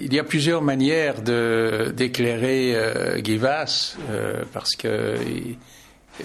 il 0.00 0.12
y 0.14 0.18
a 0.18 0.24
plusieurs 0.24 0.62
manières 0.62 1.22
d'éclairer 1.22 2.74
euh, 2.74 3.22
Givas, 3.22 3.96
euh, 4.10 4.42
parce 4.52 4.76
que 4.76 5.16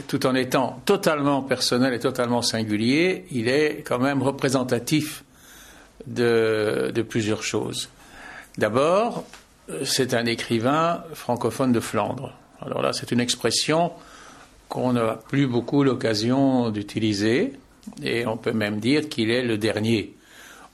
tout 0.07 0.25
en 0.25 0.35
étant 0.35 0.81
totalement 0.85 1.41
personnel 1.41 1.93
et 1.93 1.99
totalement 1.99 2.41
singulier, 2.41 3.25
il 3.31 3.47
est 3.47 3.83
quand 3.85 3.99
même 3.99 4.21
représentatif 4.21 5.23
de, 6.07 6.91
de 6.93 7.01
plusieurs 7.01 7.43
choses. 7.43 7.89
D'abord, 8.57 9.25
c'est 9.83 10.13
un 10.13 10.25
écrivain 10.25 11.03
francophone 11.13 11.71
de 11.71 11.79
Flandre. 11.79 12.33
Alors 12.61 12.81
là, 12.81 12.93
c'est 12.93 13.11
une 13.11 13.19
expression 13.19 13.91
qu'on 14.69 14.93
n'a 14.93 15.19
plus 15.27 15.47
beaucoup 15.47 15.83
l'occasion 15.83 16.69
d'utiliser, 16.69 17.53
et 18.03 18.25
on 18.25 18.37
peut 18.37 18.53
même 18.53 18.79
dire 18.79 19.09
qu'il 19.09 19.29
est 19.29 19.43
le 19.43 19.57
dernier 19.57 20.15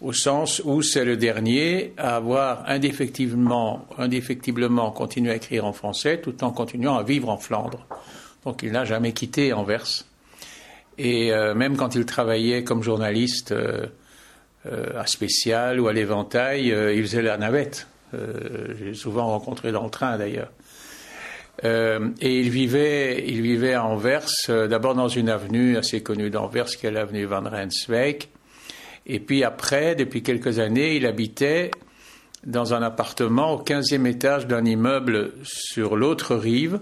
au 0.02 0.14
sens 0.14 0.62
où 0.64 0.82
c'est 0.82 1.06
le 1.06 1.18
dernier 1.18 1.94
à 1.98 2.16
avoir 2.16 2.64
indéfectiblement, 2.68 3.88
indéfectiblement 3.98 4.92
continué 4.92 5.32
à 5.32 5.36
écrire 5.36 5.66
en 5.66 5.74
français 5.74 6.22
tout 6.22 6.44
en 6.44 6.52
continuant 6.52 6.98
à 6.98 7.04
vivre 7.04 7.30
en 7.30 7.38
Flandre. 7.38 7.88
Donc 8.46 8.62
il 8.64 8.72
n'a 8.72 8.86
jamais 8.86 9.12
quitté 9.12 9.54
Anvers. 9.54 10.06
Et 10.98 11.32
euh, 11.32 11.54
même 11.54 11.78
quand 11.78 11.96
il 11.96 12.06
travaillait 12.06 12.64
comme 12.64 12.84
journaliste 12.84 13.52
euh, 13.52 13.88
euh, 14.66 15.00
à 15.00 15.06
Spécial 15.08 15.80
ou 15.80 15.88
à 15.88 15.94
l'Éventail, 15.94 16.68
il 16.68 17.02
faisait 17.02 17.22
la 17.22 17.38
navette. 17.38 17.88
J'ai 18.80 18.94
souvent 18.94 19.28
rencontré 19.28 19.72
dans 19.74 19.84
le 19.84 19.90
train 19.90 20.18
d'ailleurs. 20.18 20.52
et 21.64 22.40
il 22.40 22.50
vivait, 22.50 23.26
il 23.28 23.42
vivait 23.42 23.74
à 23.74 23.84
Anvers, 23.84 24.30
d'abord 24.48 24.96
dans 24.96 25.10
une 25.10 25.28
avenue 25.28 25.76
assez 25.76 26.02
connue 26.02 26.30
d'Anvers, 26.30 26.68
qui 26.68 26.88
est 26.88 26.92
l'avenue 26.92 27.26
Van 27.26 27.44
Renswijk, 27.44 28.30
et 29.08 29.22
puis 29.22 29.44
après, 29.46 29.96
depuis 29.96 30.22
quelques 30.22 30.60
années, 30.60 30.98
il 30.98 31.06
habitait 31.06 31.72
dans 32.46 32.74
un 32.74 32.82
appartement 32.82 33.54
au 33.54 33.64
15e 33.64 34.06
étage 34.06 34.48
d'un 34.48 34.66
immeuble 34.66 35.32
sur 35.44 35.96
l'autre 35.96 36.36
rive, 36.36 36.82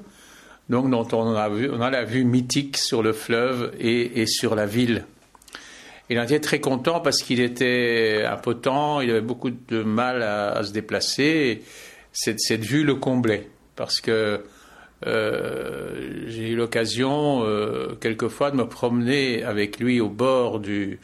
donc 0.68 0.90
dont 0.90 1.08
on 1.14 1.36
a, 1.36 1.90
la 1.92 2.04
vue 2.04 2.26
mythique 2.26 2.78
sur 2.78 3.04
le 3.04 3.14
fleuve 3.14 3.74
et, 3.80 4.26
sur 4.26 4.56
la 4.56 4.66
ville. 4.66 5.06
Il 6.10 6.20
en 6.20 6.24
était 6.24 6.40
très 6.40 6.60
content 6.60 7.00
parce 7.00 7.22
qu'il 7.22 7.40
était 7.40 8.24
impotent, 8.28 9.02
il 9.02 9.12
avait 9.12 9.22
beaucoup 9.22 9.52
de 9.52 9.84
mal 9.84 10.24
à, 10.24 10.64
se 10.64 10.72
déplacer. 10.72 11.62
cette, 12.12 12.40
cette, 12.40 12.64
vue 12.64 12.84
le 12.84 12.96
comblait 12.96 13.50
parce 13.76 14.02
que 14.02 14.44
euh, 15.06 16.26
j'ai 16.28 16.50
eu 16.50 16.56
l'occasion 16.56 17.44
euh, 17.44 17.96
quelquefois 18.00 18.50
de 18.50 18.56
me 18.56 18.68
promener 18.68 19.44
avec 19.44 19.80
lui 19.80 20.00
au 20.00 20.10
bord 20.10 20.60
du, 20.60 21.00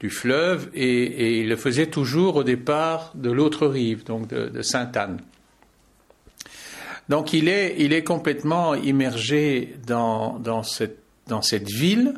du 0.00 0.08
fleuve 0.08 0.70
et, 0.74 1.40
il 1.40 1.48
le 1.48 1.56
faisait 1.56 1.86
toujours 1.86 2.36
au 2.36 2.42
départ 2.42 3.12
de 3.14 3.30
l'autre 3.30 3.66
rive, 3.66 4.04
donc 4.04 4.28
de, 4.28 4.62
Sainte-Anne. 4.62 5.20
Donc 7.08 7.32
il 7.32 7.48
est, 7.48 7.76
il 7.78 7.92
est 7.92 8.04
complètement 8.04 8.74
immergé 8.74 9.76
dans, 9.86 10.38
dans, 10.38 10.62
cette, 10.62 11.68
ville, 11.68 12.14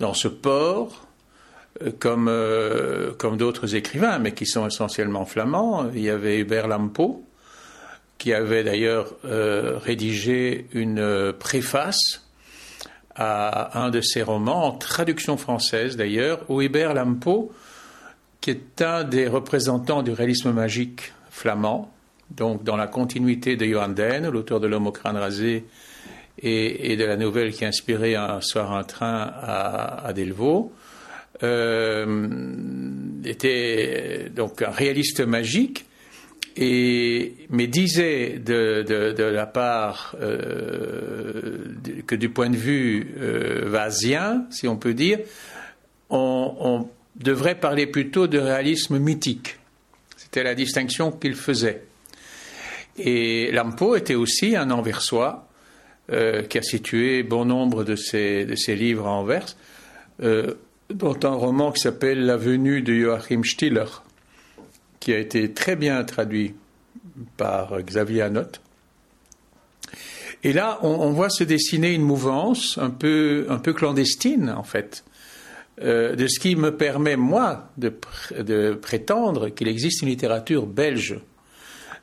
dans 0.00 0.12
ce 0.12 0.28
port, 0.28 1.06
euh, 1.82 1.92
comme, 1.98 2.28
euh, 2.28 3.12
comme 3.12 3.38
d'autres 3.38 3.74
écrivains, 3.74 4.18
mais 4.18 4.32
qui 4.32 4.44
sont 4.44 4.66
essentiellement 4.66 5.24
flamands. 5.24 5.90
Il 5.94 6.02
y 6.02 6.10
avait 6.10 6.38
Hubert 6.38 6.68
Lampeau, 6.68 7.24
qui 8.18 8.34
avait 8.34 8.64
d'ailleurs 8.64 9.14
euh, 9.24 9.78
rédigé 9.78 10.66
une 10.72 11.32
préface 11.38 12.27
à 13.18 13.82
un 13.82 13.90
de 13.90 14.00
ses 14.00 14.22
romans, 14.22 14.66
en 14.66 14.72
traduction 14.72 15.36
française 15.36 15.96
d'ailleurs, 15.96 16.48
où 16.48 16.62
Hubert 16.62 16.94
Lampeau, 16.94 17.52
qui 18.40 18.50
est 18.50 18.80
un 18.80 19.02
des 19.02 19.26
représentants 19.26 20.02
du 20.02 20.12
réalisme 20.12 20.52
magique 20.52 21.12
flamand, 21.30 21.92
donc 22.30 22.62
dans 22.62 22.76
la 22.76 22.86
continuité 22.86 23.56
de 23.56 23.66
Johan 23.66 23.88
Den, 23.88 24.28
l'auteur 24.28 24.60
de 24.60 24.68
L'homme 24.68 24.86
au 24.86 24.92
crâne 24.92 25.16
rasé 25.16 25.64
et, 26.40 26.96
de 26.96 27.04
la 27.04 27.16
nouvelle 27.16 27.52
qui 27.52 27.64
a 27.64 27.68
inspiré 27.68 28.14
Un 28.14 28.40
soir 28.40 28.72
un 28.72 28.84
train 28.84 29.32
à, 29.42 30.12
Delvaux, 30.14 30.72
euh, 31.42 32.28
était 33.24 34.30
donc 34.34 34.62
un 34.62 34.70
réaliste 34.70 35.20
magique 35.20 35.87
mais 36.60 37.66
disait 37.68 38.38
de, 38.38 39.14
la 39.18 39.46
part 39.46 40.16
euh, 40.20 41.58
que 42.06 42.16
du 42.16 42.30
point 42.30 42.50
de 42.50 42.56
vue 42.56 43.14
euh, 43.20 43.90
si 44.50 44.66
on 44.66 44.76
peut 44.76 44.94
dire, 44.94 45.20
on, 46.10 46.88
devrait 47.16 47.56
parler 47.56 47.88
plutôt 47.88 48.28
de 48.28 48.38
réalisme 48.38 48.98
mythique. 48.98 49.58
C'était 50.16 50.44
la 50.44 50.54
distinction 50.54 51.10
qu'il 51.10 51.34
faisait. 51.34 51.82
Et 52.96 53.50
Lampo 53.50 53.96
était 53.96 54.14
aussi 54.14 54.54
un 54.54 54.70
Anversois 54.70 55.48
euh, 56.12 56.42
qui 56.44 56.58
a 56.58 56.62
situé 56.62 57.24
bon 57.24 57.44
nombre 57.44 57.82
de 57.82 57.96
ses, 57.96 58.44
de 58.44 58.54
ses 58.54 58.76
livres 58.76 59.06
à 59.06 59.10
Anvers, 59.10 59.56
dont 60.20 61.18
un 61.24 61.34
roman 61.34 61.72
qui 61.72 61.80
s'appelle 61.80 62.24
La 62.24 62.36
venue 62.36 62.82
de 62.82 62.94
Joachim 62.94 63.42
Stiller 63.42 63.84
qui 65.00 65.12
a 65.12 65.18
été 65.18 65.52
très 65.52 65.76
bien 65.76 66.02
traduit 66.04 66.54
par 67.36 67.80
Xavier 67.82 68.22
Anot. 68.22 68.42
Et 70.44 70.52
là, 70.52 70.78
on, 70.82 71.10
voit 71.10 71.30
se 71.30 71.42
dessiner 71.42 71.92
une 71.92 72.02
mouvance 72.02 72.78
un 72.78 72.90
peu, 72.90 73.46
clandestine, 73.74 74.50
en 74.50 74.62
fait, 74.62 75.04
euh, 75.82 76.14
de 76.14 76.28
ce 76.28 76.38
qui 76.38 76.54
me 76.54 76.76
permet, 76.76 77.16
moi, 77.16 77.72
de 77.76 78.74
prétendre 78.74 79.48
qu'il 79.48 79.66
existe 79.66 80.02
une 80.02 80.08
littérature 80.08 80.66
belge. 80.66 81.18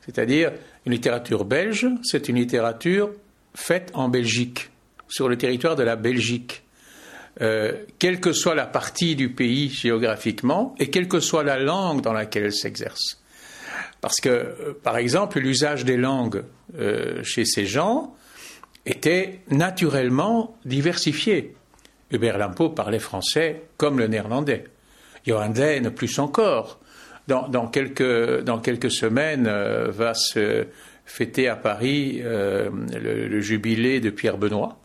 C'est-à-dire, 0.04 0.52
une 0.84 0.92
littérature 0.92 1.44
belge, 1.44 1.88
c'est 2.02 2.28
une 2.28 2.36
littérature 2.36 3.10
faite 3.54 3.90
en 3.94 4.08
Belgique, 4.08 4.70
sur 5.08 5.28
le 5.28 5.38
territoire 5.38 5.74
de 5.74 5.82
la 5.82 5.96
Belgique. 5.96 6.62
Euh, 7.42 7.84
quelle 7.98 8.18
que 8.20 8.32
soit 8.32 8.54
la 8.54 8.64
partie 8.64 9.14
du 9.14 9.28
pays 9.28 9.68
géographiquement 9.68 10.74
et 10.78 10.88
quelle 10.88 11.06
que 11.06 11.20
soit 11.20 11.44
la 11.44 11.58
langue 11.58 12.00
dans 12.00 12.14
laquelle 12.14 12.44
elle 12.44 12.54
s'exerce. 12.54 13.20
Parce 14.00 14.20
que, 14.20 14.28
euh, 14.28 14.72
par 14.82 14.96
exemple, 14.96 15.38
l'usage 15.38 15.84
des 15.84 15.98
langues 15.98 16.44
euh, 16.78 17.22
chez 17.22 17.44
ces 17.44 17.66
gens 17.66 18.14
était 18.86 19.40
naturellement 19.50 20.56
diversifié. 20.64 21.54
Hubert 22.10 22.38
Lampeau 22.38 22.70
parlait 22.70 23.00
français 23.00 23.64
comme 23.76 23.98
le 23.98 24.06
néerlandais. 24.06 24.64
Johan 25.26 25.52
plus 25.94 26.18
encore. 26.18 26.80
Dans, 27.26 27.66
quelques, 27.66 28.44
dans 28.44 28.60
quelques 28.60 28.92
semaines 28.92 29.48
va 29.88 30.14
se 30.14 30.68
fêter 31.04 31.48
à 31.48 31.56
Paris 31.56 32.20
le, 32.22 32.70
le, 33.26 33.40
jubilé 33.40 33.98
de 33.98 34.10
Pierre 34.10 34.38
Benoît. 34.38 34.78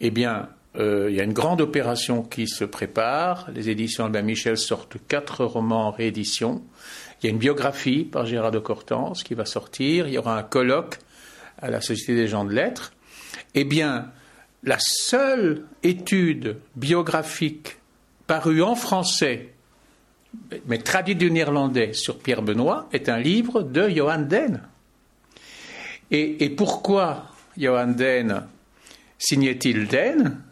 Eh 0.00 0.10
bien, 0.10 0.48
euh, 0.76 1.08
il 1.08 1.16
y 1.16 1.20
a 1.20 1.24
une 1.24 1.32
grande 1.32 1.60
opération 1.60 2.22
qui 2.22 2.48
se 2.48 2.64
prépare. 2.64 3.48
Les 3.54 3.68
éditions 3.68 4.06
Albin 4.06 4.22
Michel 4.22 4.56
sortent 4.56 4.96
quatre 5.06 5.44
romans 5.44 5.88
en 5.88 5.90
réédition. 5.92 6.62
Il 7.22 7.26
y 7.26 7.28
a 7.28 7.30
une 7.30 7.38
biographie 7.38 8.04
par 8.04 8.26
Gérard 8.26 8.50
de 8.50 8.58
Cortance 8.58 9.22
qui 9.22 9.34
va 9.34 9.44
sortir. 9.44 10.08
Il 10.08 10.14
y 10.14 10.18
aura 10.18 10.36
un 10.36 10.42
colloque 10.42 10.98
à 11.62 11.70
la 11.70 11.80
Société 11.80 12.16
des 12.16 12.26
gens 12.26 12.44
de 12.44 12.52
lettres. 12.52 12.92
Eh 13.54 13.64
bien, 13.64 14.10
la 14.64 14.78
seule 14.80 15.64
étude 15.84 16.56
biographique 16.74 17.76
parue 18.26 18.62
en 18.62 18.74
français, 18.74 19.50
mais 20.66 20.78
traduite 20.78 21.18
du 21.18 21.30
néerlandais 21.30 21.92
sur 21.92 22.18
Pierre 22.18 22.42
Benoît, 22.42 22.88
est 22.92 23.08
un 23.08 23.18
livre 23.18 23.62
de 23.62 23.88
Johan 23.88 24.22
Den. 24.22 24.62
Et, 26.10 26.44
et 26.44 26.50
pourquoi 26.50 27.26
Johan 27.56 27.88
Den 27.88 28.42
signait-il 29.18 29.86
Den 29.86 30.42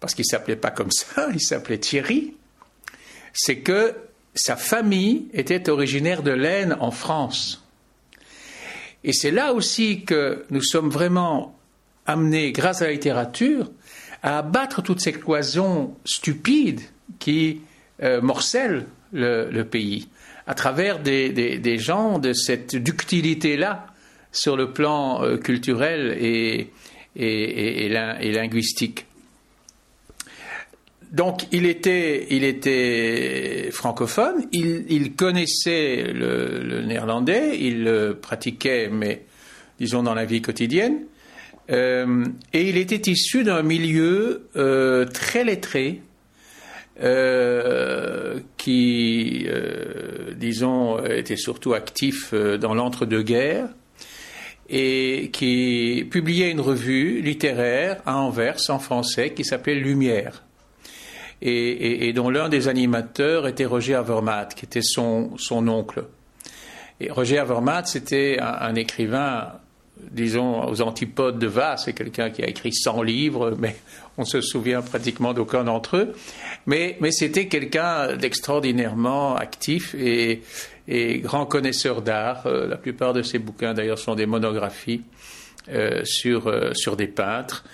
parce 0.00 0.14
qu'il 0.14 0.24
ne 0.24 0.30
s'appelait 0.30 0.56
pas 0.56 0.70
comme 0.70 0.90
ça, 0.90 1.28
il 1.32 1.40
s'appelait 1.40 1.78
Thierry, 1.78 2.34
c'est 3.32 3.58
que 3.58 3.94
sa 4.34 4.56
famille 4.56 5.28
était 5.32 5.68
originaire 5.68 6.22
de 6.22 6.30
l'Aisne 6.30 6.76
en 6.80 6.90
France. 6.90 7.64
Et 9.04 9.12
c'est 9.12 9.30
là 9.30 9.52
aussi 9.52 10.04
que 10.04 10.44
nous 10.50 10.62
sommes 10.62 10.90
vraiment 10.90 11.58
amenés, 12.06 12.52
grâce 12.52 12.82
à 12.82 12.86
la 12.86 12.92
littérature, 12.92 13.70
à 14.22 14.38
abattre 14.38 14.82
toutes 14.82 15.00
ces 15.00 15.12
cloisons 15.12 15.94
stupides 16.04 16.82
qui 17.18 17.60
euh, 18.02 18.20
morcellent 18.20 18.86
le, 19.12 19.62
pays, 19.62 20.08
à 20.46 20.54
travers 20.54 21.00
des, 21.00 21.78
gens 21.78 22.18
de 22.18 22.32
cette 22.32 22.76
ductilité-là 22.76 23.86
sur 24.32 24.56
le 24.56 24.72
plan 24.72 25.22
euh, 25.22 25.36
culturel 25.36 26.16
et, 26.20 26.70
et 27.16 27.88
linguistique 28.32 29.06
donc 31.12 31.46
il 31.50 31.66
était, 31.66 32.28
francophone, 33.72 34.46
il, 34.52 35.14
connaissait 35.14 36.12
le, 36.12 36.82
néerlandais, 36.82 37.58
il 37.60 37.82
le 37.82 38.14
pratiquait, 38.14 38.88
mais 38.88 39.24
disons 39.80 40.04
dans 40.04 40.14
la 40.14 40.24
vie 40.24 40.40
quotidienne, 40.40 41.00
euh, 41.70 42.24
et 42.52 42.68
il 42.68 42.76
était 42.76 43.10
issu 43.10 43.42
d'un 43.42 43.62
milieu 43.62 44.48
euh, 44.56 45.04
très 45.04 45.42
lettré, 45.42 46.02
euh, 47.02 48.38
qui 48.56 49.48
disons, 50.36 51.02
était 51.04 51.36
surtout 51.36 51.74
actif 51.74 52.32
dans 52.34 52.74
l'entre-deux-guerres 52.74 53.68
et 54.68 55.30
qui 55.32 56.06
publiait 56.08 56.50
une 56.50 56.60
revue 56.60 57.20
littéraire 57.20 58.00
à 58.06 58.18
Anvers 58.18 58.60
en 58.68 58.78
français 58.78 59.32
qui 59.32 59.44
s'appelait 59.44 59.74
Lumière. 59.74 60.44
Et, 61.42 62.12
dont 62.12 62.28
l'un 62.28 62.48
des 62.48 62.68
animateurs 62.68 63.48
était 63.48 63.64
Roger 63.64 63.94
Avermaet, 63.94 64.48
qui 64.54 64.66
était 64.66 64.82
son, 64.82 65.30
oncle. 65.50 66.04
Et 67.00 67.10
Roger 67.10 67.38
Avermaet, 67.38 67.86
c'était 67.86 68.38
un, 68.40 68.74
écrivain, 68.74 69.52
disons, 70.10 70.68
aux 70.68 70.82
antipodes 70.82 71.38
de 71.38 71.46
Vass, 71.46 71.86
c'est 71.86 71.94
quelqu'un 71.94 72.28
qui 72.28 72.42
a 72.42 72.46
écrit 72.46 72.74
100 72.74 73.02
livres, 73.02 73.56
mais 73.58 73.76
on 74.18 74.24
se 74.24 74.42
souvient 74.42 74.82
pratiquement 74.82 75.32
d'aucun 75.32 75.64
d'entre 75.64 75.96
eux. 75.96 76.12
Mais, 76.66 76.98
c'était 77.10 77.46
quelqu'un 77.46 78.16
d'extraordinairement 78.16 79.36
actif 79.36 79.94
et, 79.94 80.42
grand 81.22 81.46
connaisseur 81.46 82.02
d'art. 82.02 82.46
Euh, 82.46 82.66
la 82.66 82.76
plupart 82.76 83.12
de 83.14 83.22
ses 83.22 83.38
bouquins, 83.38 83.72
d'ailleurs, 83.72 83.98
sont 83.98 84.16
des 84.16 84.26
monographies 84.26 85.02
euh, 85.72 86.04
sur, 86.04 86.48
euh, 86.48 86.72
sur 86.74 86.96
des 86.96 87.06
peintres. 87.06 87.64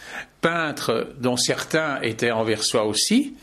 Peintres 0.42 1.14
dont 1.18 1.36
certains 1.36 2.00
étaient 2.02 2.32
soi 2.60 2.84
aussi, 2.84 3.34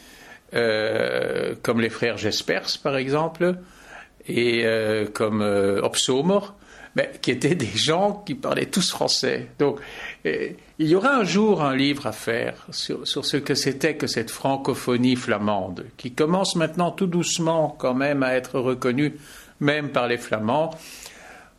comme 0.54 1.82
les 1.82 1.90
frères 1.90 2.18
Jespers, 2.18 2.78
par 2.82 2.98
exemple, 2.98 3.56
et 4.28 4.66
comme 5.14 5.42
Opsomer, 5.42 6.40
mais 6.96 7.12
qui 7.22 7.32
étaient 7.32 7.56
des 7.56 7.66
gens 7.66 8.24
qui 8.26 8.36
parlaient 8.36 8.68
tous 8.68 8.92
français. 8.92 9.50
Donc, 9.58 9.80
il 10.26 10.56
y 10.80 10.96
aura 10.96 11.16
un 11.16 11.24
jour 11.24 11.64
un 11.64 11.76
livre 11.76 12.06
à 12.06 12.12
faire 12.12 12.68
sur, 12.72 13.08
sur 13.08 13.26
ce 13.26 13.38
que 13.38 13.56
c'était 13.56 13.96
que 13.96 14.08
cette 14.08 14.30
francophonie 14.30 15.16
flamande, 15.16 15.86
qui 15.98 16.14
commence 16.14 16.56
maintenant 16.56 16.92
tout 16.92 17.08
doucement 17.08 17.76
quand 17.80 17.96
même 17.96 18.22
à 18.22 18.34
être 18.34 18.60
reconnue 18.60 19.18
même 19.60 19.90
par 19.90 20.08
les 20.08 20.18
Flamands, 20.18 20.72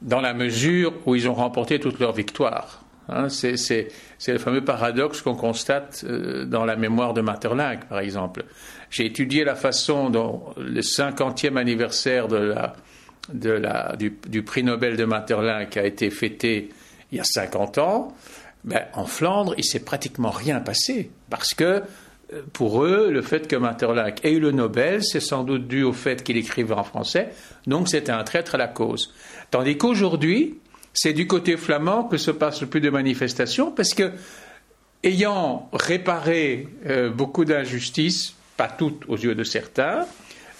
dans 0.02 0.20
la 0.20 0.34
mesure 0.34 0.92
où 1.06 1.14
ils 1.14 1.28
ont 1.28 1.34
remporté 1.34 1.80
toutes 1.80 1.98
leurs 1.98 2.12
victoires. 2.12 2.82
Hein, 3.08 3.28
c'est 3.28 3.88
le 4.26 4.38
fameux 4.38 4.64
paradoxe 4.64 5.20
qu'on 5.20 5.34
constate 5.34 6.04
euh, 6.08 6.44
dans 6.46 6.64
la 6.64 6.76
mémoire 6.76 7.12
de 7.12 7.20
Maeterlinck, 7.20 7.86
par 7.86 7.98
exemple. 7.98 8.44
J'ai 8.94 9.06
étudié 9.06 9.42
la 9.42 9.56
façon 9.56 10.08
dont 10.08 10.44
le 10.56 10.80
50e 10.80 11.56
anniversaire 11.56 12.28
du, 13.28 14.42
prix 14.42 14.62
Nobel 14.62 14.96
de 14.96 15.04
Maeterlinck 15.04 15.76
a 15.76 15.84
été 15.84 16.10
fêté 16.10 16.68
il 17.10 17.18
y 17.18 17.20
a 17.20 17.24
50 17.24 17.78
ans. 17.78 18.16
Ben, 18.62 18.84
en 18.92 19.06
Flandre, 19.06 19.52
il 19.58 19.64
s'est 19.64 19.84
pratiquement 19.84 20.30
rien 20.30 20.60
passé 20.60 21.10
parce 21.28 21.54
que 21.54 21.82
pour 22.52 22.84
eux, 22.84 23.10
le 23.10 23.20
fait 23.22 23.48
que 23.48 23.56
Maeterlinck 23.56 24.24
ait 24.24 24.30
eu 24.30 24.38
le 24.38 24.52
Nobel, 24.52 25.02
c'est 25.02 25.18
sans 25.18 25.42
doute 25.42 25.66
dû 25.66 25.82
au 25.82 25.92
fait 25.92 26.22
qu'il 26.22 26.36
écrivait 26.36 26.74
en 26.74 26.84
français, 26.84 27.30
donc 27.66 27.88
c'était 27.88 28.12
un 28.12 28.22
traître 28.22 28.54
à 28.54 28.58
la 28.58 28.68
cause. 28.68 29.12
Tandis 29.50 29.76
qu'aujourd'hui, 29.76 30.60
c'est 30.92 31.12
du 31.12 31.26
côté 31.26 31.56
flamand 31.56 32.04
que 32.04 32.16
se 32.16 32.30
passe 32.30 32.60
le 32.60 32.68
plus 32.68 32.80
de 32.80 32.90
manifestations, 32.90 33.72
parce 33.72 33.92
que, 33.92 34.12
ayant 35.02 35.68
réparé 35.72 36.68
euh, 36.86 37.10
beaucoup 37.10 37.44
d'injustices, 37.44 38.36
pas 38.56 38.68
toutes 38.68 39.08
aux 39.08 39.16
yeux 39.16 39.34
de 39.34 39.44
certains, 39.44 40.06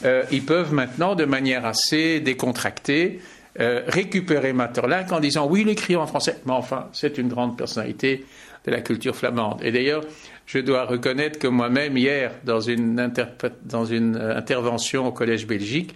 euh, 0.05 0.25
ils 0.31 0.45
peuvent 0.45 0.73
maintenant, 0.73 1.15
de 1.15 1.25
manière 1.25 1.65
assez 1.65 2.21
décontractée, 2.21 3.21
euh, 3.61 3.83
récupérer 3.87 4.53
Maeterlinck 4.53 5.13
en 5.13 5.21
disant 5.21 5.47
oui, 5.49 5.63
il 5.63 5.69
écrit 5.69 5.97
en 5.97 6.07
français, 6.07 6.41
mais 6.45 6.53
enfin, 6.53 6.89
c'est 6.93 7.19
une 7.19 7.29
grande 7.29 7.57
personnalité 7.57 8.25
de 8.65 8.71
la 8.71 8.81
culture 8.81 9.15
flamande. 9.15 9.61
Et 9.63 9.71
d'ailleurs, 9.71 10.03
je 10.47 10.59
dois 10.59 10.85
reconnaître 10.85 11.39
que 11.39 11.47
moi-même, 11.47 11.97
hier, 11.97 12.33
dans 12.45 12.61
une, 12.61 12.99
euh, 12.99 14.37
intervention 14.37 15.07
au 15.07 15.13
Collège 15.13 15.47
Belgique, 15.47 15.95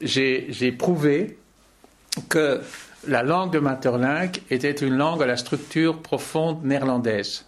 j'ai 0.00 0.72
prouvé 0.72 1.38
que 2.28 2.60
la 3.06 3.22
langue 3.22 3.52
de 3.52 3.58
Maeterlinck 3.58 4.42
était 4.50 4.72
une 4.72 4.96
langue 4.96 5.22
à 5.22 5.26
la 5.26 5.36
structure 5.36 6.02
profonde 6.02 6.64
néerlandaise. 6.64 7.46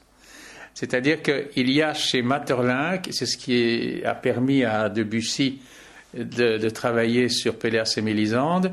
C'est-à-dire 0.75 1.23
qu'il 1.23 1.71
y 1.71 1.83
a 1.83 1.95
chez 1.95 2.23
Maeterlinck, 2.23 3.09
c'est 3.13 3.27
ce 3.27 3.37
qui 3.37 4.03
a 4.05 4.15
permis 4.15 4.65
à 4.65 4.89
Debussy 4.89 5.61
de, 6.15 6.69
travailler 6.69 7.29
sur 7.29 7.57
Pélers 7.57 7.97
et 7.97 8.03
Mélisande, 8.03 8.73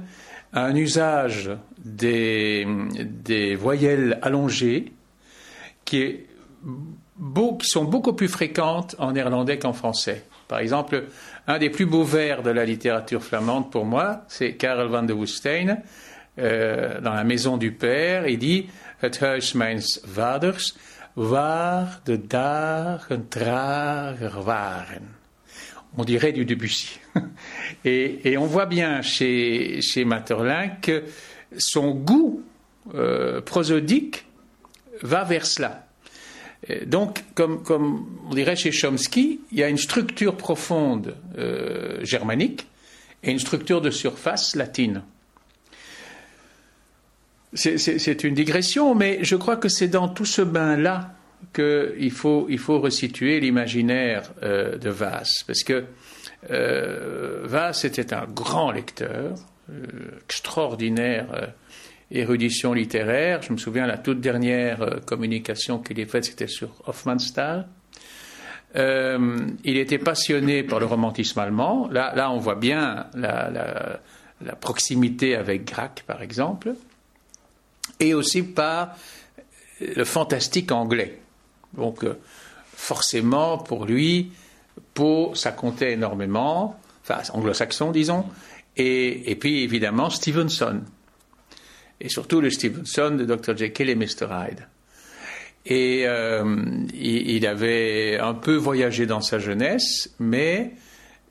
un 0.54 0.76
usage 0.76 1.52
des, 1.78 2.68
des 3.06 3.56
voyelles 3.56 4.20
allongées 4.22 4.92
qui 5.86 6.02
est 6.02 6.26
sont 7.62 7.86
beaucoup 7.86 8.14
plus 8.14 8.28
fréquentes 8.28 8.96
en 8.98 9.12
néerlandais 9.12 9.60
qu'en 9.60 9.74
français. 9.74 10.24
Par 10.48 10.60
exemple, 10.60 11.06
un 11.48 11.60
des 11.60 11.70
plus 11.70 11.86
beaux 11.86 12.04
vers 12.04 12.44
de 12.44 12.50
la 12.50 12.66
littérature 12.66 13.24
flamande 13.24 13.72
pour 13.72 13.86
moi, 13.86 14.24
c'est 14.28 14.54
Karel 14.54 14.88
van 14.88 15.04
de 15.04 15.14
Woestijn, 15.14 15.82
euh, 16.40 17.00
dans 17.00 17.14
La 17.14 17.24
Maison 17.24 17.58
du 17.58 17.72
Père. 17.72 18.28
Il 18.28 18.40
dit 18.40 18.68
Het 19.02 19.18
huis 19.22 19.56
mijns 19.56 20.00
vaders, 20.04 20.74
waar 21.14 22.02
de 22.04 22.28
dagen 22.28 23.28
trager. 23.28 25.02
On 25.98 26.04
dirait 26.04 26.32
du 26.32 26.46
Debussy. 26.46 27.00
et, 27.86 28.38
on 28.38 28.46
voit 28.46 28.66
bien 28.66 29.02
chez, 29.02 29.82
chez 29.82 30.06
Maeterlinck 30.06 30.82
que 30.82 31.04
son 31.58 31.92
goût 31.92 32.44
euh, 32.94 33.42
prosodique 33.42 34.26
va 35.02 35.24
vers 35.24 35.46
cela. 35.46 35.88
Donc, 36.86 37.24
comme, 37.34 37.64
on 38.30 38.34
dirait 38.34 38.56
chez 38.56 38.72
Chomsky, 38.72 39.42
il 39.52 39.58
y 39.58 39.64
a 39.64 39.68
une 39.68 39.78
structure 39.78 40.38
profonde 40.38 41.16
euh, 41.38 42.04
germanique 42.04 42.68
et 43.24 43.32
une 43.32 43.40
structure 43.40 43.82
de 43.82 43.90
surface 43.90 44.56
latine. 44.56 45.04
C'est 47.54 48.24
une 48.24 48.34
digression, 48.34 48.96
mais 48.96 49.20
je 49.24 49.36
crois 49.36 49.58
que 49.58 49.68
c'est 49.68 49.90
dans 49.90 50.08
tout 50.08 50.26
ce 50.26 50.42
bain-là 50.42 51.14
qu'il 51.54 52.12
faut, 52.12 52.48
resituer 52.80 53.40
l'imaginaire 53.40 54.32
euh, 54.42 54.78
de 54.78 54.90
Vass, 54.90 55.44
parce 55.46 55.64
que 55.64 55.86
Vass 56.50 57.84
était 57.86 58.14
un 58.14 58.26
grand 58.26 58.72
lecteur, 58.72 59.36
extraordinaire 60.24 61.54
érudition 62.12 62.74
littéraire. 62.74 63.42
Je 63.42 63.54
me 63.54 63.58
souviens, 63.58 63.88
la 63.88 63.98
toute 63.98 64.20
dernière 64.20 64.82
euh, 64.82 65.00
communication 65.00 65.80
qu'il 65.80 66.00
ait 66.00 66.06
faite, 66.06 66.26
c'était 66.26 66.48
sur 66.48 66.70
Hofmannsthal. 66.86 67.68
Euh, 68.76 69.38
il 69.64 69.78
était 69.78 69.98
passionné 69.98 70.64
par 70.64 70.80
le 70.80 70.86
romantisme 70.86 71.40
allemand. 71.40 71.90
Là, 71.92 72.14
là 72.16 72.32
on 72.32 72.38
voit 72.38 72.56
bien 72.56 73.08
la, 73.16 74.00
proximité 74.60 75.36
avec 75.36 75.66
Grac, 75.66 76.04
par 76.08 76.22
exemple, 76.22 76.74
et 78.02 78.14
aussi 78.14 78.44
par 78.44 78.98
le 79.80 80.04
fantastique 80.04 80.72
anglais. 80.72 81.20
Donc, 81.74 82.04
euh, 82.04 82.18
forcément, 82.76 83.58
pour 83.58 83.86
lui, 83.86 84.32
Poe, 84.94 85.32
ça 85.36 85.52
comptait 85.52 85.94
énormément, 85.94 86.80
enfin, 87.04 87.22
anglo-saxon, 87.34 87.92
disons, 87.92 88.26
et, 88.76 89.38
puis 89.40 89.64
évidemment 89.64 90.10
Stevenson 90.10 90.82
et 92.00 92.10
surtout 92.10 92.42
le 92.42 92.50
Stevenson 92.50 93.12
de 93.12 93.26
Dr. 93.26 93.56
Jekyll 93.56 93.90
et 93.90 93.96
Mr. 93.96 94.28
Hyde. 94.32 94.68
Et 95.68 96.04
euh, 96.08 96.66
il, 96.96 97.46
avait 97.46 98.18
un 98.18 98.34
peu 98.34 98.56
voyagé 98.56 99.06
dans 99.06 99.22
sa 99.22 99.38
jeunesse, 99.38 100.10
mais 100.20 100.72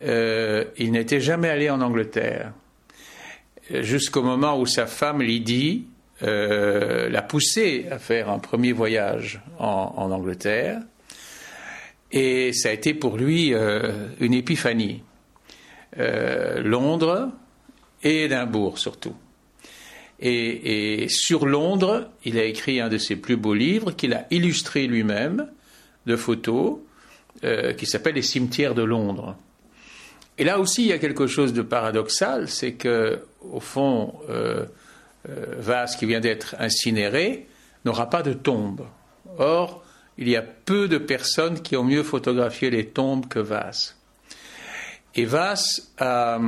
euh, 0.04 0.64
il 0.76 0.92
n'était 0.92 1.20
jamais 1.20 1.48
allé 1.48 1.70
en 1.70 1.80
Angleterre. 1.80 2.52
Jusqu'au 3.68 4.22
moment 4.22 4.60
où 4.60 4.66
sa 4.66 4.86
femme, 4.86 5.22
Lydie, 5.22 5.86
euh, 6.22 7.08
l'a 7.08 7.22
poussé 7.22 7.86
à 7.90 7.98
faire 7.98 8.28
un 8.28 8.38
premier 8.38 8.72
voyage 8.72 9.40
en, 9.58 10.10
Angleterre. 10.10 10.80
Et 12.12 12.52
ça 12.52 12.70
a 12.70 12.72
été 12.72 12.92
pour 12.94 13.16
lui 13.16 13.54
une 14.20 14.34
épiphanie. 14.34 15.02
Londres 15.96 17.30
et 18.02 18.24
Édimbourg 18.24 18.78
surtout. 18.78 19.14
Et, 20.22 21.06
sur 21.08 21.46
Londres, 21.46 22.10
il 22.24 22.38
a 22.38 22.44
écrit 22.44 22.80
un 22.80 22.88
de 22.88 22.98
ses 22.98 23.16
plus 23.16 23.36
beaux 23.36 23.54
livres 23.54 23.92
qu'il 23.92 24.12
a 24.12 24.26
illustré 24.30 24.86
lui-même 24.86 25.48
de 26.06 26.16
photos, 26.16 26.78
euh, 27.44 27.72
qui 27.72 27.86
s'appelle 27.86 28.14
Les 28.14 28.22
cimetières 28.22 28.74
de 28.74 28.82
Londres. 28.82 29.36
Et 30.36 30.44
là 30.44 30.58
aussi, 30.58 30.82
il 30.82 30.88
y 30.88 30.92
a 30.92 30.98
quelque 30.98 31.26
chose 31.26 31.54
de 31.54 31.62
paradoxal, 31.62 32.48
c'est 32.48 32.72
que, 32.72 33.20
au 33.50 33.60
fond, 33.60 34.14
euh, 35.28 35.56
euh 35.60 35.96
qui 35.96 36.06
vient 36.06 36.20
d'être 36.20 36.56
incinéré, 36.58 37.46
n'aura 37.84 38.08
pas 38.08 38.22
de 38.22 38.32
tombe. 38.32 38.86
Or, 39.38 39.84
il 40.18 40.28
y 40.28 40.36
a 40.36 40.42
peu 40.42 40.88
de 40.88 40.98
personnes 40.98 41.60
qui 41.60 41.76
ont 41.76 41.84
mieux 41.84 42.02
photographié 42.02 42.70
les 42.70 42.86
tombes 42.86 43.26
que 43.28 43.38
Vaz. 43.38 43.96
Et 45.14 45.24
Vaz 45.24 45.92
a 45.98 46.38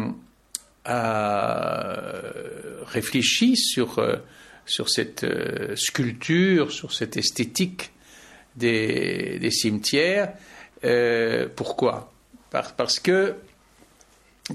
réfléchi 2.87 3.57
sur, 3.57 3.99
euh, 3.99 4.17
cette 4.67 5.25
euh, 5.25 5.75
sculpture, 5.77 6.71
sur 6.71 6.93
cette 6.93 7.17
esthétique 7.17 7.93
des, 8.57 9.51
cimetières. 9.51 10.35
Pourquoi? 11.57 12.13
Parce 12.51 13.01
que 13.01 13.37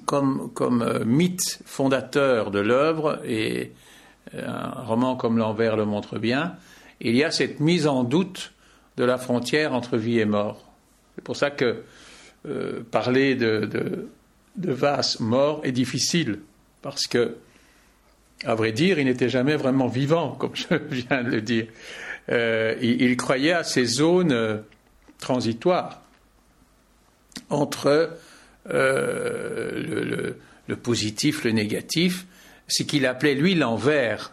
comme, 0.06 0.52
mythe 1.06 1.60
fondateur 1.66 2.52
de 2.52 2.60
l'œuvre, 2.60 3.22
un 4.34 4.82
roman 4.82 5.16
comme 5.16 5.38
L'Envers 5.38 5.76
le 5.76 5.86
montre 5.86 6.20
bien, 6.20 6.56
il 7.00 7.16
y 7.16 7.24
a 7.24 7.32
cette 7.32 7.60
mise 7.60 7.88
en 7.88 8.04
doute 8.04 8.54
de 8.98 9.04
la 9.04 9.18
frontière 9.18 9.74
entre 9.74 9.98
vie 9.98 10.20
et 10.20 10.26
mort. 10.26 10.66
C'est 11.16 11.24
pour 11.24 11.36
ça 11.36 11.52
que 11.52 11.84
euh, 12.48 12.82
parler 12.92 13.36
de, 13.36 13.66
de, 13.66 14.72
Vasse 14.72 15.20
mort 15.20 15.62
est 15.64 15.72
difficile, 15.72 16.40
parce 16.82 17.06
que, 17.06 17.38
à 18.44 18.56
vrai 18.56 18.72
dire, 18.72 18.98
il 19.00 19.06
n'était 19.06 19.30
jamais 19.30 19.56
vraiment 19.56 19.88
vivant, 19.88 20.32
comme 20.32 20.56
je 20.56 20.76
viens 20.90 21.24
de 21.24 21.30
le 21.30 21.42
dire. 21.42 21.68
il, 22.30 23.02
il, 23.02 23.18
croyait 23.18 23.54
à 23.54 23.64
ces 23.64 23.86
zones 23.86 24.64
transitoires 25.20 26.02
entre 27.50 28.18
euh, 28.70 30.36
le, 30.68 30.76
positif, 30.76 31.44
le 31.44 31.52
négatif, 31.52 32.26
ce 32.68 32.84
qu'il 32.84 33.06
appelait 33.06 33.36
lui 33.36 33.56
l'envers. 33.56 34.32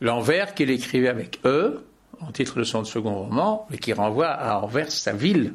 L'envers 0.00 0.54
qu'il 0.54 0.70
écrivait 0.70 1.08
avec 1.08 1.40
E, 1.44 1.84
en 2.20 2.32
titre 2.32 2.58
de 2.58 2.64
son 2.64 2.84
second 2.84 3.14
roman, 3.14 3.66
mais 3.70 3.78
qui 3.78 3.92
renvoie 3.92 4.28
à 4.28 4.58
Anvers, 4.58 4.92
sa 4.92 5.12
ville. 5.12 5.54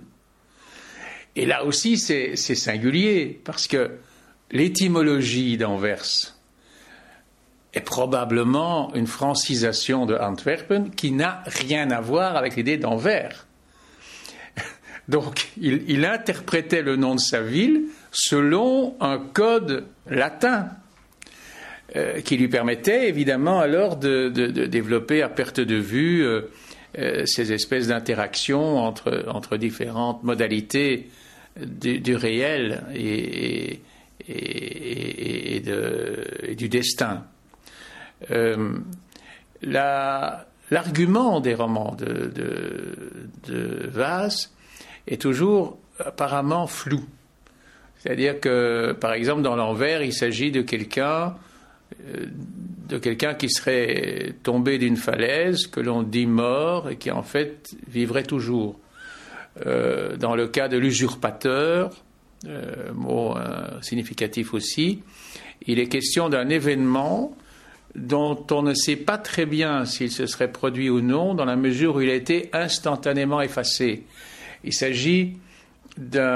Et 1.36 1.46
là 1.46 1.66
aussi, 1.66 1.98
c'est 1.98 2.36
singulier, 2.36 3.42
parce 3.44 3.68
que 3.68 3.92
l'étymologie 4.52 5.58
d'Anvers 5.58 6.36
est 7.74 7.82
probablement 7.82 8.94
une 8.94 9.08
francisation 9.08 10.06
de 10.06 10.16
Antwerpen 10.16 10.92
qui 10.92 11.12
n'a 11.12 11.44
rien 11.46 11.92
à 11.92 12.00
voir 12.00 12.38
avec 12.38 12.56
l'idée 12.56 12.78
d'Anvers. 12.78 13.46
Donc, 15.10 15.50
il, 15.60 16.06
interprétait 16.06 16.82
le 16.82 16.96
nom 16.96 17.16
de 17.16 17.20
sa 17.20 17.42
ville 17.42 17.84
selon 18.12 18.96
un 19.02 19.20
code 19.20 19.88
latin 20.08 20.70
euh, 21.96 22.20
qui 22.22 22.36
lui 22.36 22.48
permettait 22.48 23.08
évidemment 23.10 23.60
alors 23.60 23.96
de, 23.96 24.30
développer 24.30 25.22
à 25.22 25.30
perte 25.30 25.60
de 25.60 25.76
vue 25.76 26.26
euh, 26.26 26.42
euh, 26.98 27.28
ces 27.28 27.54
espèces 27.54 27.90
d'interactions 27.90 28.78
entre, 28.80 29.58
différentes 29.58 30.24
modalités 30.24 31.12
du, 31.58 32.16
réel 32.16 32.84
et, 32.96 33.82
du 36.58 36.70
destin. 36.70 37.24
L'argument 40.72 41.40
des 41.40 41.54
romans 41.54 41.96
de, 41.96 42.32
de 43.48 43.92
est 45.06 45.22
toujours 45.22 45.78
apparemment 46.00 46.66
flou. 46.66 47.06
C'est-à-dire 48.00 48.40
que, 48.40 48.94
par 49.00 49.14
exemple, 49.14 49.44
dans 49.44 49.56
l'envers, 49.56 50.02
il 50.02 50.14
s'agit 50.14 50.50
de 50.52 50.64
quelqu'un 50.64 51.36
de 52.88 52.98
quelqu'un 52.98 53.34
qui 53.34 53.50
serait 53.50 54.34
tombé 54.44 54.78
d'une 54.78 54.98
falaise, 54.98 55.68
que 55.68 55.80
l'on 55.80 56.04
dit 56.04 56.26
mort 56.26 56.90
et 56.90 56.98
qui 56.98 57.12
en 57.12 57.24
fait 57.24 57.76
vivrait 57.88 58.24
toujours. 58.24 58.80
Euh, 59.66 60.18
dans 60.18 60.36
le 60.36 60.48
cas 60.48 60.68
de 60.68 60.78
l'usurpateur, 60.78 61.92
euh, 62.46 62.92
mot 62.94 63.36
significatif 63.82 64.54
aussi, 64.54 65.02
il 65.66 65.80
est 65.80 65.88
question 65.88 66.30
d'un 66.30 66.50
événement 66.50 67.36
dont 67.96 68.46
on 68.52 68.62
ne 68.62 68.74
sait 68.74 68.98
pas 68.98 69.18
très 69.18 69.46
bien 69.46 69.86
s'il 69.86 70.12
se 70.12 70.26
serait 70.26 70.52
produit 70.52 70.90
ou 70.90 71.00
non, 71.02 71.34
dans 71.34 71.46
la 71.46 71.56
mesure 71.56 71.96
où 71.96 72.02
il 72.02 72.10
a 72.10 72.16
été 72.16 72.50
instantanément 72.54 73.42
effacé. 73.42 74.04
Il 74.64 74.74
s'agit 74.74 75.38
d'un 75.98 76.34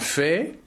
fait 0.00 0.58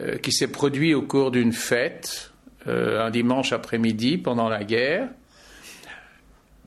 euh, 0.00 0.16
qui 0.18 0.32
s'est 0.32 0.48
produit 0.48 0.94
au 0.94 1.02
cours 1.02 1.30
d'une 1.30 1.52
fête, 1.52 2.32
euh, 2.66 3.04
un 3.04 3.10
dimanche 3.10 3.52
après-midi 3.52 4.18
pendant 4.18 4.48
la 4.48 4.62
guerre, 4.62 5.08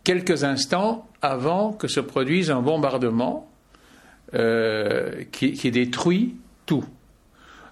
quelques 0.04 0.44
instants 0.44 1.08
avant 1.22 1.74
que 1.74 1.88
se 1.88 2.00
produise 2.00 2.52
un 2.52 2.62
bombardement 2.62 3.50
euh, 4.34 5.24
qui, 5.32 5.54
qui, 5.54 5.72
détruit 5.72 6.36
tout. 6.66 6.86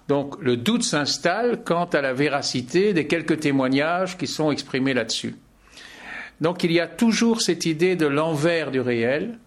Donc 0.08 0.40
le 0.40 0.56
doute 0.56 0.82
s'installe 0.82 1.62
quant 1.62 1.86
à 1.86 2.00
la 2.00 2.12
véracité 2.12 2.92
des 2.92 3.06
quelques 3.06 3.40
témoignages 3.40 4.16
qui 4.16 4.26
sont 4.26 4.50
exprimés 4.50 4.94
là-dessus. 4.94 5.36
Donc 6.40 6.64
il 6.64 6.72
y 6.72 6.80
a 6.80 6.86
toujours 6.86 7.42
cette 7.42 7.66
idée 7.66 7.96
de 7.96 8.06
l'envers 8.06 8.70
du 8.70 8.80
réel, 8.80 9.38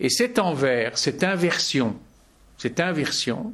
et 0.00 0.10
cet 0.10 0.38
envers, 0.38 0.98
cette 0.98 1.24
inversion, 1.24 1.96
cette 2.58 2.80
inversion, 2.80 3.52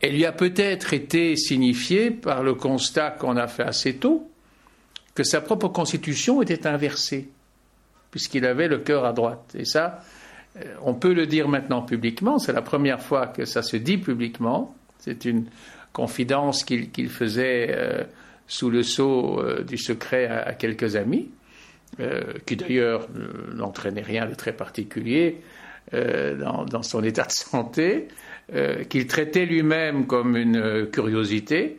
elle 0.00 0.14
lui 0.14 0.24
a 0.24 0.32
peut-être 0.32 0.94
été 0.94 1.36
signifiée 1.36 2.10
par 2.10 2.42
le 2.42 2.54
constat 2.54 3.10
qu'on 3.10 3.36
a 3.36 3.48
fait 3.48 3.64
assez 3.64 3.96
tôt 3.96 4.30
que 5.14 5.24
sa 5.24 5.40
propre 5.40 5.68
constitution 5.68 6.40
était 6.42 6.66
inversée, 6.66 7.28
puisqu'il 8.12 8.46
avait 8.46 8.68
le 8.68 8.78
cœur 8.78 9.04
à 9.04 9.12
droite. 9.12 9.56
Et 9.58 9.64
ça, 9.64 10.04
euh, 10.56 10.74
on 10.82 10.94
peut 10.94 11.12
le 11.12 11.26
dire 11.26 11.48
maintenant 11.48 11.82
publiquement, 11.82 12.38
c'est 12.38 12.52
la 12.52 12.62
première 12.62 13.02
fois 13.02 13.26
que 13.26 13.44
ça 13.44 13.62
se 13.62 13.76
dit 13.76 13.98
publiquement, 13.98 14.76
c'est 15.00 15.24
une 15.24 15.46
confidence 15.92 16.62
qu'il 16.62 17.08
faisait 17.08 17.70
euh, 17.70 18.04
sous 18.46 18.70
le 18.70 18.84
sceau 18.84 19.40
euh, 19.40 19.64
du 19.64 19.76
secret 19.76 20.26
à 20.26 20.54
quelques 20.54 20.96
amis. 20.96 21.30
Qui 22.46 22.54
d'ailleurs 22.54 23.08
n'entraînait 23.54 24.02
rien 24.02 24.26
de 24.26 24.34
très 24.34 24.52
particulier 24.52 25.40
euh, 25.94 26.36
dans, 26.36 26.82
son 26.82 27.02
état 27.02 27.24
de 27.24 27.32
santé, 27.32 28.08
euh, 28.54 28.84
qu'il 28.84 29.06
traitait 29.06 29.46
lui-même 29.46 30.06
comme 30.06 30.36
une 30.36 30.86
curiosité, 30.90 31.78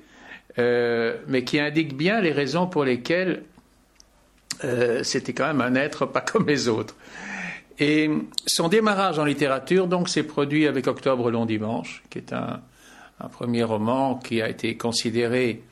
mais 0.58 1.46
qui 1.46 1.58
indique 1.58 1.96
bien 1.96 2.20
les 2.20 2.34
raisons 2.34 2.68
pour 2.68 2.84
lesquelles 2.84 3.44
c'était 5.04 5.32
quand 5.32 5.48
même 5.48 5.62
un 5.62 5.76
être 5.76 6.06
pas 6.06 6.20
comme 6.20 6.48
les 6.48 6.68
autres. 6.68 6.98
Et 7.80 8.10
son 8.46 8.68
démarrage 8.68 9.20
en 9.20 9.24
littérature, 9.24 9.88
donc, 9.88 10.10
s'est 10.10 10.24
produit 10.24 10.68
avec 10.68 10.88
Octobre 10.88 11.32
Long 11.32 11.46
Dimanche, 11.46 12.04
qui 12.10 12.18
est 12.18 12.34
un, 12.34 12.60
un, 13.22 13.28
premier 13.30 13.64
roman 13.64 14.16
qui 14.16 14.42
a 14.42 14.50
été 14.50 14.76
considéré 14.76 15.64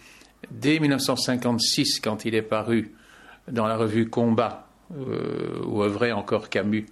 dès 0.51 0.79
1956, 0.79 1.99
quand 1.99 2.23
il 2.23 2.33
est 2.33 2.41
paru, 2.41 2.93
dans 3.51 3.67
la 3.67 3.75
revue 3.75 4.09
Combat, 4.09 4.67
euh, 4.95 5.61
où 5.65 5.83
œuvrait 5.83 6.11
encore 6.11 6.49
Camus, 6.49 6.85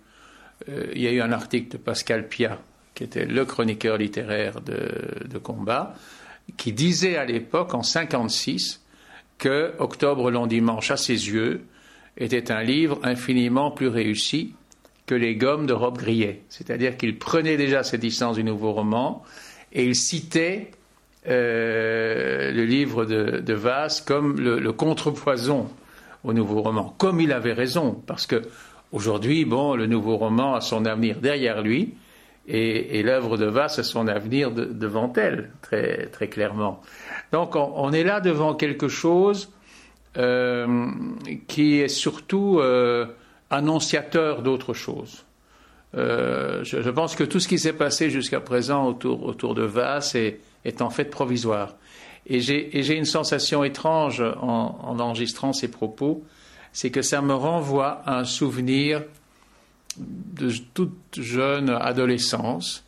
euh, 0.69 0.87
il 0.93 1.01
y 1.01 1.07
a 1.07 1.11
eu 1.11 1.21
un 1.21 1.31
article 1.31 1.73
de 1.73 1.77
Pascal 1.77 2.27
Piat, 2.27 2.59
qui 2.93 3.03
était 3.03 3.25
le 3.25 3.45
chroniqueur 3.45 3.97
littéraire 3.97 4.61
de, 4.61 5.37
Combat, 5.37 5.95
qui 6.57 6.71
disait 6.71 7.17
à 7.17 7.25
l'époque, 7.25 7.73
en 7.73 7.79
1956, 7.79 8.81
que 9.37 9.73
Octobre 9.79 10.31
long 10.31 10.47
dimanche, 10.47 10.91
à 10.91 10.97
ses 10.97 11.29
yeux, 11.29 11.65
était 12.17 12.51
un 12.51 12.63
livre 12.63 12.99
infiniment 13.03 13.71
plus 13.71 13.89
réussi 13.89 14.53
que 15.05 15.13
les 15.13 15.35
gommes 15.35 15.65
de 15.65 15.73
Rob 15.73 15.97
Grillet. 15.97 16.41
C'est-à-dire 16.49 16.95
qu'il 16.97 17.17
prenait 17.17 17.57
déjà 17.57 17.83
ses 17.83 17.97
distances 17.97 18.37
du 18.37 18.43
nouveau 18.43 18.71
roman 18.71 19.23
et 19.73 19.85
il 19.85 19.95
citait 19.95 20.71
euh, 21.27 22.51
le 22.51 22.63
livre 22.63 23.05
de, 23.05 23.39
de 23.39 23.53
Vasse 23.53 23.99
comme 23.99 24.39
le 24.39 24.71
contrepoison 24.71 25.69
au 26.25 26.33
nouveau 26.33 26.61
roman. 26.61 26.95
Comme 26.97 27.21
il 27.21 27.31
avait 27.31 27.53
raison, 27.53 28.01
parce 28.07 28.25
que 28.25 28.41
aujourd'hui, 28.95 29.45
bon, 29.45 29.75
le 29.75 29.85
nouveau 29.85 30.17
roman 30.17 30.55
a 30.55 30.61
son 30.61 30.85
avenir 30.85 31.19
derrière 31.19 31.61
lui, 31.61 31.93
et, 32.47 33.01
l'œuvre 33.03 33.37
de 33.37 33.45
Vasse 33.45 33.79
a 33.79 33.83
son 33.83 34.07
avenir 34.07 34.51
devant 34.51 35.11
elle, 35.13 35.51
très, 35.61 36.07
très 36.07 36.27
clairement. 36.27 36.81
Donc 37.31 37.55
on, 37.55 37.91
est 37.91 38.03
là 38.03 38.21
devant 38.21 38.53
quelque 38.53 38.87
chose 38.87 39.51
euh, 40.17 40.87
qui 41.47 41.79
est 41.79 41.87
surtout 41.87 42.59
euh, 42.59 43.07
annonciateur 43.49 44.43
d'autre 44.43 44.73
chose. 44.73 45.25
Euh, 45.95 46.63
je, 46.63 46.89
pense 46.89 47.15
que 47.15 47.23
tout 47.23 47.39
ce 47.39 47.47
qui 47.47 47.57
s'est 47.57 47.73
passé 47.73 48.09
jusqu'à 48.09 48.39
présent 48.39 48.85
autour, 48.87 49.23
autour 49.23 49.55
de 49.55 49.63
Vasse 49.63 50.13
est, 50.13 50.39
est 50.65 50.81
en 50.81 50.89
fait 50.89 51.05
provisoire. 51.05 51.75
Et 52.27 52.39
j'ai 52.39 52.95
une 52.95 53.05
sensation 53.05 53.63
étrange 53.63 54.23
en, 54.41 54.97
enregistrant 54.99 55.53
ces 55.53 55.69
propos, 55.69 56.23
c'est 56.75 56.89
que 56.89 57.01
ça 57.01 57.21
me 57.21 57.33
renvoie 57.33 58.01
à 58.05 58.19
un 58.19 58.25
souvenir 58.25 59.01
de 59.97 60.51
toute 60.73 60.97
jeune 61.17 61.69
adolescence. 61.69 62.83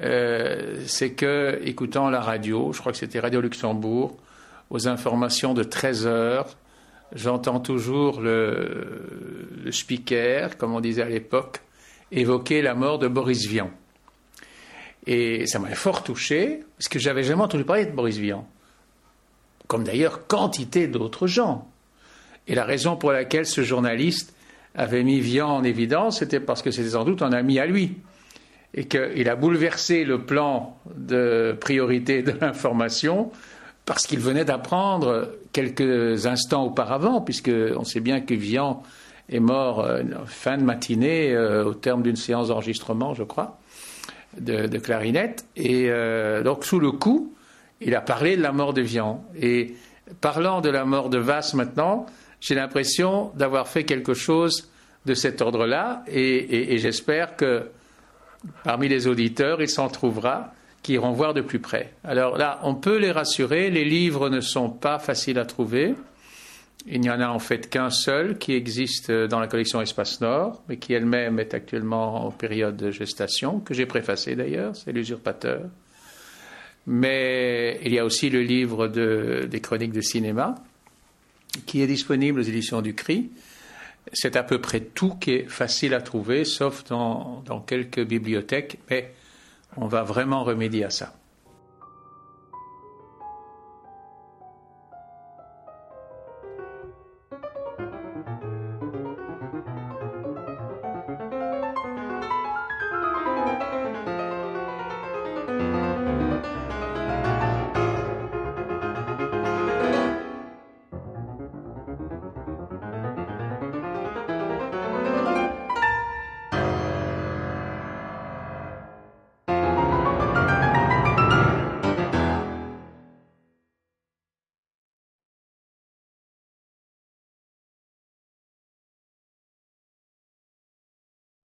Euh, 0.00 0.82
c'est 0.86 1.12
que, 1.12 1.60
écoutant 1.62 2.08
la 2.08 2.22
radio, 2.22 2.72
je 2.72 2.80
crois 2.80 2.90
que 2.90 2.96
c'était 2.96 3.20
Radio 3.20 3.42
Luxembourg, 3.42 4.16
aux 4.70 4.88
informations 4.88 5.52
de 5.52 5.62
13 5.62 6.06
heures, 6.06 6.56
j'entends 7.12 7.60
toujours 7.60 8.22
le, 8.22 9.68
speaker, 9.72 10.56
comme 10.56 10.74
on 10.74 10.80
disait 10.80 11.02
à 11.02 11.08
l'époque, 11.10 11.60
évoquer 12.10 12.62
la 12.62 12.74
mort 12.74 12.98
de 12.98 13.08
Boris 13.08 13.46
Vian. 13.46 13.70
Et 15.06 15.46
ça 15.46 15.58
m'a 15.58 15.74
fort 15.74 16.02
touché, 16.02 16.64
parce 16.78 16.88
que 16.88 16.98
j'avais 16.98 17.24
jamais 17.24 17.42
entendu 17.42 17.64
parler 17.64 17.84
de 17.84 17.92
Boris 17.92 18.16
Vian 18.16 18.48
comme 19.66 19.84
d'ailleurs 19.84 20.26
quantité 20.26 20.88
d'autres 20.88 21.26
gens. 21.26 21.68
Et 22.48 22.54
la 22.54 22.64
raison 22.64 22.96
pour 22.96 23.12
laquelle 23.12 23.46
ce 23.46 23.62
journaliste 23.62 24.34
avait 24.74 25.04
mis 25.04 25.20
Vian 25.20 25.48
en 25.48 25.62
évidence, 25.62 26.18
c'était 26.18 26.40
parce 26.40 26.62
que 26.62 26.70
c'était 26.70 26.90
sans 26.90 27.04
doute 27.04 27.22
un 27.22 27.32
ami 27.32 27.58
à 27.58 27.66
lui. 27.66 27.98
et 28.74 28.84
qu'il 28.84 29.28
a 29.28 29.36
bouleversé 29.36 30.04
le 30.04 30.24
plan 30.24 30.76
de 30.94 31.56
priorité 31.58 32.22
de 32.22 32.34
l'information 32.40 33.30
parce 33.86 34.06
qu'il 34.06 34.20
venait 34.20 34.44
d'apprendre 34.44 35.30
quelques 35.52 36.26
instants 36.26 36.66
auparavant, 36.66 37.22
puisque 37.22 37.50
on 37.50 37.84
sait 37.84 38.00
bien 38.00 38.20
que 38.20 38.34
Vian 38.34 38.82
est 39.30 39.40
mort 39.40 39.80
euh, 39.80 40.02
fin 40.26 40.58
de 40.58 40.62
matinée 40.62 41.34
euh, 41.34 41.64
au 41.64 41.74
terme 41.74 42.02
d'une 42.02 42.16
séance 42.16 42.48
d'enregistrement, 42.48 43.14
je 43.14 43.22
crois, 43.22 43.58
de, 44.38 44.66
clarinette. 44.78 45.46
Et 45.56 45.86
euh, 45.88 46.42
donc 46.42 46.66
sous 46.66 46.80
le 46.80 46.92
coup, 46.92 47.32
il 47.80 47.94
a 47.94 48.02
parlé 48.02 48.36
de 48.36 48.42
la 48.42 48.52
mort 48.52 48.74
de 48.74 48.82
Vian. 48.82 49.24
Et 49.40 49.74
parlant 50.20 50.60
de 50.60 50.68
la 50.68 50.84
mort 50.84 51.08
de 51.08 51.18
Vasse 51.18 51.54
maintenant, 51.54 52.04
j'ai 52.40 52.54
l'impression 52.54 53.30
d'avoir 53.34 53.68
fait 53.68 53.84
quelque 53.84 54.14
chose 54.14 54.70
de 55.06 55.14
cet 55.14 55.40
ordre-là, 55.40 56.04
et 56.06 56.78
j'espère 56.78 57.36
que 57.36 57.68
parmi 58.64 58.88
les 58.88 59.06
auditeurs, 59.06 59.60
il 59.62 59.68
s'en 59.68 59.88
trouvera 59.88 60.52
qui 60.82 60.92
iront 60.94 61.12
voir 61.12 61.34
de 61.34 61.40
plus 61.40 61.58
près. 61.58 61.92
Alors 62.04 62.38
là, 62.38 62.60
on 62.62 62.74
peut 62.74 62.98
les 62.98 63.10
rassurer, 63.10 63.70
les 63.70 63.84
livres 63.84 64.28
ne 64.30 64.40
sont 64.40 64.70
pas 64.70 64.98
faciles 64.98 65.38
à 65.38 65.44
trouver. 65.44 65.94
Il 66.86 67.00
n'y 67.00 67.10
en 67.10 67.20
a 67.20 67.28
en 67.28 67.40
fait 67.40 67.68
qu'un 67.68 67.90
seul 67.90 68.38
qui 68.38 68.54
existe 68.54 69.10
dans 69.10 69.40
la 69.40 69.48
collection 69.48 69.82
Espace 69.82 70.20
Nord, 70.20 70.62
mais 70.68 70.76
qui 70.76 70.92
elle-même 70.92 71.40
est 71.40 71.52
actuellement 71.52 72.26
en 72.26 72.30
période 72.30 72.76
de 72.76 72.90
gestation, 72.90 73.60
que 73.60 73.74
j'ai 73.74 73.86
préfacé 73.86 74.36
d'ailleurs, 74.36 74.76
c'est 74.76 74.92
L'usurpateur. 74.92 75.62
Mais 76.86 77.80
il 77.84 77.92
y 77.92 77.98
a 77.98 78.04
aussi 78.04 78.30
le 78.30 78.40
livre 78.40 78.86
des 78.88 79.60
chroniques 79.60 79.92
de 79.92 80.00
cinéma, 80.00 80.54
qui 81.66 81.82
est 81.82 81.86
disponible 81.86 82.40
aux 82.40 82.44
éditions 82.44 82.82
du 82.82 82.94
CRI. 82.94 83.30
C'est 84.12 84.36
à 84.36 84.42
peu 84.42 84.60
près 84.60 84.80
tout 84.80 85.14
qui 85.16 85.32
est 85.32 85.48
facile 85.48 85.94
à 85.94 86.00
trouver, 86.00 86.44
sauf 86.44 86.84
dans 86.84 87.64
quelques 87.66 88.04
bibliothèques, 88.04 88.78
mais 88.88 89.12
on 89.76 89.86
va 89.86 90.02
vraiment 90.02 90.44
remédier 90.44 90.84
à 90.84 90.90
ça. 90.90 91.14